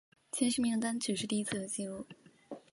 [0.31, 2.07] 前十名的单曲是第一次的记录。